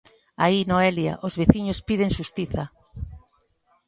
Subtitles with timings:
[0.43, 2.63] Aí Noelia, os veciños piden xustiza.